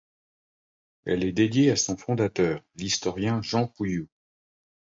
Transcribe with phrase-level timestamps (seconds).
[1.05, 4.07] Elle est dédiée à son fondateur, l'historien Jean Pouilloux.